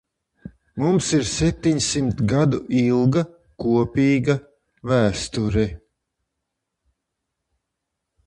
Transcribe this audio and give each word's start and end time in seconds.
Mums 0.83 1.09
ir 1.17 1.25
septiņsimt 1.31 2.23
gadu 2.31 2.59
ilga 2.79 3.23
kopīga 3.65 4.37
vēsture. 4.91 5.67